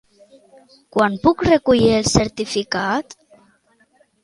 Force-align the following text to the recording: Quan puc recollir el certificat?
Quan 0.97 1.17
puc 1.27 1.43
recollir 1.49 1.93
el 1.99 2.09
certificat? 2.15 3.17